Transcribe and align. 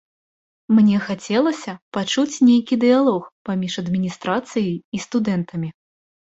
Мне 0.77 0.95
хацелася 1.09 1.75
пачуць 1.97 2.41
нейкі 2.49 2.79
дыялог 2.85 3.21
паміж 3.53 3.73
адміністрацыяй 3.85 4.75
і 4.99 5.07
студэнтамі. 5.09 5.69